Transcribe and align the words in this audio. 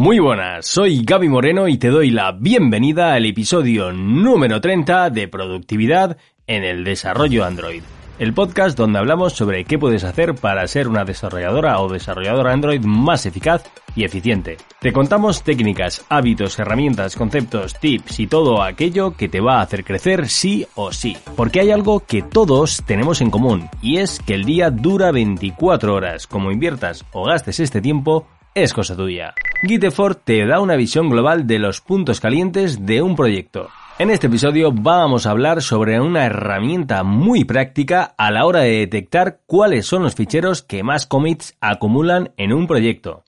Muy 0.00 0.18
buenas, 0.18 0.64
soy 0.64 1.02
Gaby 1.04 1.28
Moreno 1.28 1.68
y 1.68 1.76
te 1.76 1.88
doy 1.88 2.10
la 2.10 2.32
bienvenida 2.32 3.12
al 3.12 3.26
episodio 3.26 3.92
número 3.92 4.58
30 4.58 5.10
de 5.10 5.28
Productividad 5.28 6.16
en 6.46 6.64
el 6.64 6.84
Desarrollo 6.84 7.44
Android. 7.44 7.82
El 8.18 8.32
podcast 8.32 8.78
donde 8.78 8.98
hablamos 8.98 9.34
sobre 9.34 9.66
qué 9.66 9.78
puedes 9.78 10.04
hacer 10.04 10.34
para 10.34 10.66
ser 10.68 10.88
una 10.88 11.04
desarrolladora 11.04 11.78
o 11.82 11.92
desarrollador 11.92 12.48
Android 12.48 12.82
más 12.82 13.26
eficaz 13.26 13.62
y 13.94 14.04
eficiente. 14.04 14.56
Te 14.80 14.90
contamos 14.90 15.42
técnicas, 15.42 16.02
hábitos, 16.08 16.58
herramientas, 16.58 17.14
conceptos, 17.14 17.78
tips 17.78 18.20
y 18.20 18.26
todo 18.26 18.62
aquello 18.62 19.14
que 19.14 19.28
te 19.28 19.42
va 19.42 19.58
a 19.58 19.62
hacer 19.62 19.84
crecer 19.84 20.30
sí 20.30 20.66
o 20.76 20.92
sí. 20.92 21.14
Porque 21.36 21.60
hay 21.60 21.72
algo 21.72 22.00
que 22.00 22.22
todos 22.22 22.82
tenemos 22.86 23.20
en 23.20 23.30
común 23.30 23.68
y 23.82 23.98
es 23.98 24.18
que 24.18 24.32
el 24.32 24.44
día 24.44 24.70
dura 24.70 25.12
24 25.12 25.94
horas. 25.94 26.26
Como 26.26 26.50
inviertas 26.50 27.04
o 27.12 27.26
gastes 27.26 27.60
este 27.60 27.82
tiempo, 27.82 28.26
es 28.54 28.72
cosa 28.72 28.96
tuya. 28.96 29.34
Giteffort 29.62 30.22
te 30.24 30.46
da 30.46 30.60
una 30.60 30.76
visión 30.76 31.08
global 31.08 31.46
de 31.46 31.58
los 31.58 31.80
puntos 31.80 32.20
calientes 32.20 32.84
de 32.86 33.02
un 33.02 33.16
proyecto. 33.16 33.68
En 33.98 34.10
este 34.10 34.28
episodio 34.28 34.72
vamos 34.72 35.26
a 35.26 35.30
hablar 35.30 35.60
sobre 35.60 36.00
una 36.00 36.24
herramienta 36.24 37.02
muy 37.02 37.44
práctica 37.44 38.14
a 38.16 38.30
la 38.30 38.46
hora 38.46 38.60
de 38.60 38.78
detectar 38.78 39.40
cuáles 39.46 39.86
son 39.86 40.02
los 40.02 40.14
ficheros 40.14 40.62
que 40.62 40.82
más 40.82 41.06
commits 41.06 41.54
acumulan 41.60 42.32
en 42.38 42.52
un 42.52 42.66
proyecto. 42.66 43.24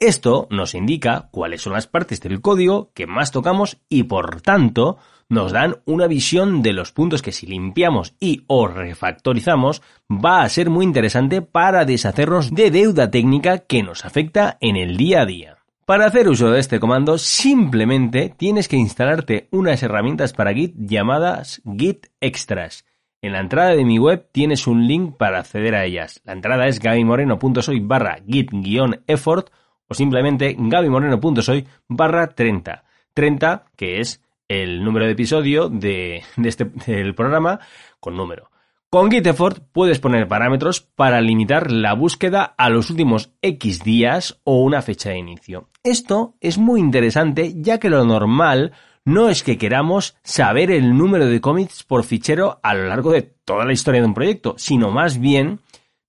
Esto 0.00 0.48
nos 0.50 0.74
indica 0.74 1.28
cuáles 1.30 1.62
son 1.62 1.74
las 1.74 1.86
partes 1.86 2.20
del 2.20 2.40
código 2.40 2.90
que 2.94 3.06
más 3.06 3.30
tocamos 3.30 3.78
y 3.88 4.02
por 4.04 4.40
tanto 4.42 4.98
nos 5.28 5.52
dan 5.52 5.76
una 5.84 6.06
visión 6.06 6.62
de 6.62 6.72
los 6.72 6.92
puntos 6.92 7.22
que 7.22 7.32
si 7.32 7.46
limpiamos 7.46 8.14
y 8.20 8.44
o 8.46 8.66
refactorizamos 8.66 9.82
va 10.10 10.42
a 10.42 10.48
ser 10.48 10.68
muy 10.68 10.84
interesante 10.84 11.42
para 11.42 11.84
deshacernos 11.84 12.52
de 12.52 12.70
deuda 12.70 13.10
técnica 13.10 13.58
que 13.58 13.82
nos 13.82 14.04
afecta 14.04 14.58
en 14.60 14.76
el 14.76 14.96
día 14.96 15.22
a 15.22 15.26
día. 15.26 15.58
Para 15.86 16.06
hacer 16.06 16.28
uso 16.28 16.50
de 16.50 16.60
este 16.60 16.80
comando 16.80 17.18
simplemente 17.18 18.34
tienes 18.36 18.68
que 18.68 18.76
instalarte 18.76 19.48
unas 19.50 19.82
herramientas 19.82 20.32
para 20.32 20.54
Git 20.54 20.74
llamadas 20.76 21.62
Git 21.78 22.06
Extras. 22.20 22.84
En 23.22 23.32
la 23.32 23.40
entrada 23.40 23.70
de 23.70 23.84
mi 23.84 23.98
web 23.98 24.28
tienes 24.32 24.66
un 24.66 24.86
link 24.86 25.16
para 25.16 25.38
acceder 25.38 25.74
a 25.74 25.84
ellas. 25.84 26.20
La 26.24 26.32
entrada 26.32 26.66
es 26.66 26.78
gabymoreno.soy 26.80 27.80
barra 27.80 28.18
git-effort 28.26 29.50
o 29.88 29.94
simplemente 29.94 30.56
gabymoreno.soy 30.58 31.66
barra 31.88 32.28
30. 32.28 32.84
30 33.14 33.64
que 33.76 34.00
es 34.00 34.22
el 34.48 34.84
número 34.84 35.06
de 35.06 35.12
episodio 35.12 35.68
de, 35.68 36.22
este, 36.44 36.64
del 36.86 37.14
programa 37.14 37.60
con 38.00 38.16
número. 38.16 38.50
Con 38.90 39.10
Giteffort 39.10 39.58
puedes 39.72 39.98
poner 39.98 40.28
parámetros 40.28 40.80
para 40.80 41.20
limitar 41.20 41.72
la 41.72 41.94
búsqueda 41.94 42.54
a 42.56 42.70
los 42.70 42.90
últimos 42.90 43.32
X 43.42 43.82
días 43.82 44.40
o 44.44 44.62
una 44.62 44.82
fecha 44.82 45.10
de 45.10 45.18
inicio. 45.18 45.68
Esto 45.82 46.34
es 46.40 46.58
muy 46.58 46.78
interesante 46.78 47.54
ya 47.56 47.80
que 47.80 47.90
lo 47.90 48.04
normal 48.04 48.72
no 49.04 49.28
es 49.28 49.42
que 49.42 49.58
queramos 49.58 50.16
saber 50.22 50.70
el 50.70 50.96
número 50.96 51.26
de 51.26 51.40
commits 51.40 51.82
por 51.82 52.04
fichero 52.04 52.60
a 52.62 52.74
lo 52.74 52.86
largo 52.86 53.10
de 53.10 53.22
toda 53.22 53.64
la 53.64 53.72
historia 53.72 54.00
de 54.00 54.06
un 54.06 54.14
proyecto, 54.14 54.54
sino 54.58 54.90
más 54.90 55.18
bien 55.18 55.58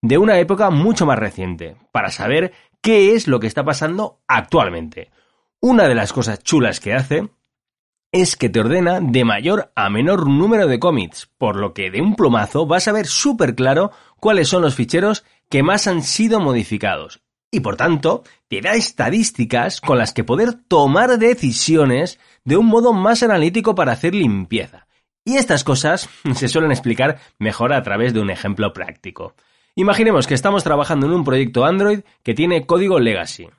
de 0.02 0.17
una 0.20 0.38
época 0.38 0.70
mucho 0.70 1.06
más 1.06 1.17
reciente, 1.17 1.78
para 1.92 2.12
saber 2.12 2.54
qué 2.86 3.16
es 3.16 3.28
lo 3.28 3.39
que 3.39 3.47
está 3.47 3.66
pasando 3.66 4.22
actualmente. 4.28 5.09
Una 5.59 5.88
de 5.88 5.95
las 5.95 6.14
cosas 6.14 6.44
chulas 6.44 6.80
que 6.80 6.94
hace 6.94 7.31
es 8.11 8.36
que 8.36 8.47
te 8.47 8.59
ordena 8.59 9.00
de 9.02 9.25
mayor 9.25 9.72
a 9.75 9.89
menor 9.89 10.30
número 10.30 10.67
de 10.67 10.77
commits, 10.77 11.27
por 11.39 11.55
lo 11.55 11.73
que 11.73 11.89
de 11.89 12.00
un 12.00 12.16
plomazo 12.16 12.67
vas 12.67 12.88
a 12.88 12.92
ver 12.92 13.08
súper 13.08 13.55
claro 13.55 13.89
cuáles 14.17 14.50
son 14.50 14.61
los 14.61 14.75
ficheros 14.75 15.25
que 15.50 15.64
más 15.64 15.88
han 15.88 16.03
sido 16.03 16.39
modificados. 16.39 17.23
Y 17.50 17.61
por 17.61 17.75
tanto, 17.75 18.23
te 18.50 18.61
da 18.61 18.73
estadísticas 18.73 19.81
con 19.81 19.97
las 19.97 20.14
que 20.14 20.23
poder 20.23 20.53
tomar 20.53 21.17
decisiones 21.17 22.20
de 22.44 22.55
un 22.55 22.67
modo 22.67 22.94
más 22.94 23.23
analítico 23.23 23.73
para 23.73 23.94
hacer 23.94 24.14
limpieza. 24.14 24.86
Y 25.23 25.38
estas 25.38 25.64
cosas 25.64 26.08
se 26.36 26.47
suelen 26.47 26.70
explicar 26.70 27.17
mejor 27.39 27.73
a 27.73 27.81
través 27.81 28.14
de 28.14 28.20
un 28.20 28.30
ejemplo 28.30 28.73
práctico. 28.73 29.33
Imaginemos 29.77 30.25
que 30.25 30.36
estamos 30.36 30.63
trabajando 30.63 31.05
en 31.05 31.11
un 31.11 31.25
proyecto 31.25 31.65
Android 31.65 31.99
que 32.23 32.33
tiene 32.33 32.65
código 32.65 32.97
legacy. 32.97 33.49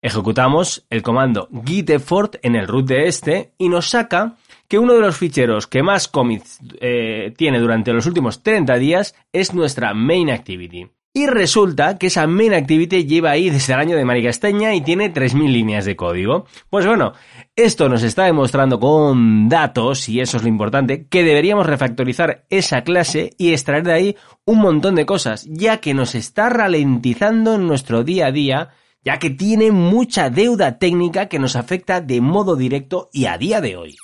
Ejecutamos 0.00 0.86
el 0.90 1.02
comando 1.02 1.48
giteffort 1.66 2.36
en 2.42 2.54
el 2.54 2.68
root 2.68 2.86
de 2.86 3.08
este 3.08 3.52
y 3.58 3.68
nos 3.68 3.90
saca 3.90 4.36
que 4.68 4.78
uno 4.78 4.94
de 4.94 5.00
los 5.00 5.16
ficheros 5.16 5.66
que 5.66 5.82
más 5.82 6.06
commits 6.06 6.60
eh, 6.80 7.34
tiene 7.36 7.58
durante 7.58 7.92
los 7.92 8.06
últimos 8.06 8.44
30 8.44 8.76
días 8.76 9.16
es 9.32 9.54
nuestra 9.54 9.92
main 9.92 10.30
activity. 10.30 10.88
Y 11.18 11.26
resulta 11.26 11.98
que 11.98 12.06
esa 12.06 12.28
main 12.28 12.54
activity 12.54 13.04
lleva 13.04 13.32
ahí 13.32 13.50
desde 13.50 13.72
el 13.72 13.80
año 13.80 13.96
de 13.96 14.04
Maricasteña 14.04 14.76
y 14.76 14.82
tiene 14.82 15.12
3.000 15.12 15.50
líneas 15.50 15.84
de 15.84 15.96
código. 15.96 16.46
Pues 16.70 16.86
bueno, 16.86 17.12
esto 17.56 17.88
nos 17.88 18.04
está 18.04 18.26
demostrando 18.26 18.78
con 18.78 19.48
datos, 19.48 20.08
y 20.08 20.20
eso 20.20 20.36
es 20.36 20.44
lo 20.44 20.48
importante, 20.48 21.08
que 21.08 21.24
deberíamos 21.24 21.66
refactorizar 21.66 22.44
esa 22.50 22.82
clase 22.82 23.34
y 23.36 23.50
extraer 23.50 23.82
de 23.82 23.92
ahí 23.92 24.16
un 24.44 24.60
montón 24.60 24.94
de 24.94 25.06
cosas, 25.06 25.44
ya 25.50 25.78
que 25.78 25.92
nos 25.92 26.14
está 26.14 26.50
ralentizando 26.50 27.56
en 27.56 27.66
nuestro 27.66 28.04
día 28.04 28.26
a 28.26 28.30
día 28.30 28.68
ya 29.04 29.18
que 29.18 29.30
tiene 29.30 29.72
mucha 29.72 30.30
deuda 30.30 30.78
técnica 30.78 31.26
que 31.26 31.40
nos 31.40 31.56
afecta 31.56 32.00
de 32.00 32.20
modo 32.20 32.54
directo 32.54 33.08
y 33.12 33.24
a 33.26 33.38
día 33.38 33.60
de 33.60 33.76
hoy. 33.76 33.96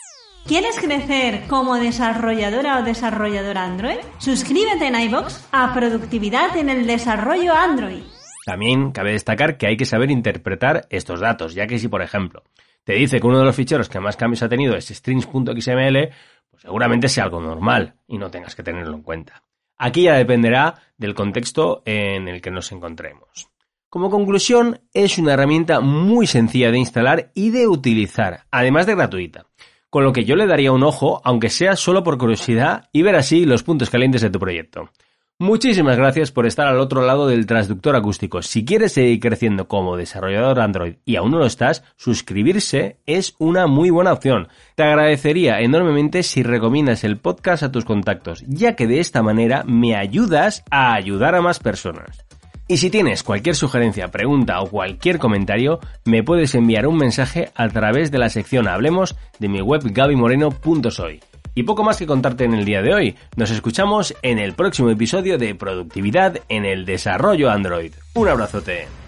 ¿Quieres 0.47 0.79
crecer 0.79 1.47
como 1.49 1.77
desarrolladora 1.77 2.79
o 2.79 2.83
desarrollador 2.83 3.57
Android? 3.57 3.97
Suscríbete 4.19 4.89
en 4.89 5.01
iBox 5.01 5.49
a 5.53 5.73
Productividad 5.73 6.55
en 6.59 6.69
el 6.69 6.87
Desarrollo 6.87 7.55
Android. 7.55 8.03
También 8.45 8.93
cabe 8.93 9.13
destacar 9.13 9.57
que 9.57 9.67
hay 9.67 9.79
que 9.79 9.87
saber 9.87 10.11
interpretar 10.11 10.87
estos 10.91 11.21
datos, 11.21 11.55
ya 11.55 11.67
que 11.67 11.79
si, 11.79 11.89
por 11.89 12.03
ejemplo, 12.03 12.43
te 12.85 12.93
dice 12.93 13.21
que 13.21 13.27
uno 13.27 13.39
de 13.39 13.47
los 13.47 13.57
ficheros 13.57 13.89
que 13.89 14.01
más 14.01 14.19
cambios 14.19 14.43
ha 14.43 14.49
tenido 14.51 14.77
es 14.77 14.89
strings.xml, 14.89 16.11
pues 16.51 16.63
seguramente 16.63 17.09
sea 17.09 17.25
algo 17.25 17.41
normal 17.41 17.95
y 18.07 18.19
no 18.19 18.31
tengas 18.31 18.55
que 18.55 18.63
tenerlo 18.63 18.97
en 18.97 19.03
cuenta. 19.03 19.43
Aquí 19.79 20.03
ya 20.03 20.15
dependerá 20.15 20.75
del 20.99 21.15
contexto 21.15 21.83
en 21.87 22.29
el 22.29 22.43
que 22.43 22.51
nos 22.51 22.71
encontremos. 22.71 23.49
Como 23.89 24.11
conclusión, 24.11 24.83
es 24.93 25.17
una 25.17 25.33
herramienta 25.33 25.81
muy 25.81 26.27
sencilla 26.27 26.71
de 26.71 26.79
instalar 26.79 27.31
y 27.33 27.49
de 27.49 27.67
utilizar, 27.67 28.45
además 28.51 28.85
de 28.85 28.95
gratuita. 28.95 29.47
Con 29.95 30.03
lo 30.03 30.13
que 30.13 30.25
yo 30.25 30.35
le 30.35 30.49
daría 30.49 30.73
un 30.73 30.83
ojo, 30.83 31.21
aunque 31.23 31.51
sea 31.51 31.77
solo 31.77 32.03
por 32.03 32.19
curiosidad, 32.19 32.89
y 32.91 33.03
ver 33.03 33.15
así 33.15 33.45
los 33.45 33.63
puntos 33.63 33.91
calientes 33.91 34.23
de 34.23 34.31
tu 34.31 34.41
proyecto. 34.41 34.91
Muchísimas 35.39 35.97
gracias 35.97 36.33
por 36.33 36.47
estar 36.47 36.67
al 36.67 36.81
otro 36.81 37.07
lado 37.07 37.29
del 37.29 37.47
transductor 37.47 37.95
acústico. 37.95 38.43
Si 38.43 38.65
quieres 38.65 38.91
seguir 38.91 39.21
creciendo 39.21 39.69
como 39.69 39.97
desarrollador 39.97 40.59
Android 40.59 40.97
y 41.05 41.15
aún 41.15 41.31
no 41.31 41.39
lo 41.39 41.47
estás, 41.47 41.85
suscribirse 41.95 42.97
es 43.07 43.37
una 43.39 43.69
muy 43.69 43.91
buena 43.91 44.13
opción. 44.13 44.49
Te 44.75 44.83
agradecería 44.83 45.61
enormemente 45.61 46.25
si 46.25 46.43
recomiendas 46.43 47.05
el 47.05 47.19
podcast 47.19 47.63
a 47.63 47.71
tus 47.71 47.85
contactos, 47.85 48.43
ya 48.49 48.75
que 48.75 48.89
de 48.89 48.99
esta 48.99 49.23
manera 49.23 49.63
me 49.65 49.95
ayudas 49.95 50.65
a 50.73 50.95
ayudar 50.95 51.37
a 51.37 51.41
más 51.41 51.61
personas. 51.61 52.27
Y 52.67 52.79
si 52.79 52.89
tienes 52.89 53.23
cualquier 53.23 53.55
sugerencia, 53.57 54.09
pregunta 54.09 54.61
o 54.61 54.71
cualquier 54.71 55.19
comentario, 55.19 55.81
me 56.07 56.23
puedes 56.23 56.55
enviar 56.55 56.87
un 56.87 56.97
mensaje 56.97 57.51
a 57.55 57.69
través 57.69 58.11
de 58.11 58.19
la 58.19 58.31
sección 58.31 58.69
Hablemos 58.69 59.17
de 59.39 59.49
mi 59.49 59.61
web 59.61 59.83
gabymoreno.soy. 59.85 61.21
Y 61.55 61.63
poco 61.65 61.85
más 61.85 61.99
que 61.99 62.07
contarte 62.07 62.45
en 62.45 62.55
el 62.55 62.65
día 62.65 62.81
de 62.81 62.95
hoy. 62.95 63.17
Nos 63.37 63.51
escuchamos 63.51 64.15
en 64.23 64.39
el 64.39 64.55
próximo 64.55 64.89
episodio 64.89 65.37
de 65.37 65.55
Productividad 65.55 66.39
en 66.49 66.65
el 66.65 66.87
Desarrollo 66.87 67.51
Android. 67.51 67.93
Un 68.15 68.29
abrazote. 68.29 69.04